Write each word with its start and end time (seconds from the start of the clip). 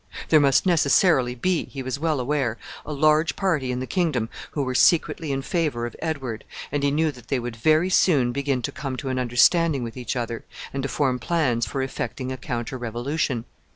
There 0.29 0.39
must 0.39 0.65
necessarily 0.65 1.35
be, 1.35 1.65
he 1.65 1.83
was 1.83 1.99
well 1.99 2.19
aware, 2.19 2.57
a 2.87 2.91
large 2.91 3.35
party 3.35 3.71
in 3.71 3.81
the 3.81 3.85
kingdom 3.85 4.29
who 4.49 4.63
were 4.63 4.73
secretly 4.73 5.31
in 5.31 5.43
favor 5.43 5.85
of 5.85 5.95
Edward, 5.99 6.43
and 6.71 6.81
he 6.81 6.89
knew 6.89 7.11
that 7.11 7.27
they 7.27 7.37
would 7.37 7.55
very 7.55 7.91
soon 7.91 8.31
begin 8.31 8.63
to 8.63 8.71
come 8.71 8.97
to 8.97 9.09
an 9.09 9.19
understanding 9.19 9.83
with 9.83 9.95
each 9.95 10.15
other, 10.15 10.43
and 10.73 10.81
to 10.81 10.89
form 10.89 11.19
plans 11.19 11.67
for 11.67 11.83
effecting 11.83 12.31
a 12.31 12.37
counter 12.37 12.79
revolution. 12.79 13.45